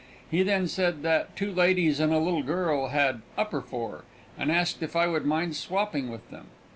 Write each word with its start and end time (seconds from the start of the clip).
He 0.31 0.41
then 0.41 0.67
said 0.67 1.03
that 1.03 1.35
two 1.35 1.51
ladies 1.53 1.99
and 1.99 2.11
a 2.11 2.17
little 2.17 2.41
girl 2.41 2.87
had 2.87 3.21
"upper 3.37 3.61
four," 3.61 4.03
and 4.35 4.51
asked 4.51 4.81
if 4.81 4.95
I 4.95 5.05
would 5.05 5.27
mind 5.27 5.55
swapping 5.55 6.09
with 6.09 6.27
them. 6.31 6.47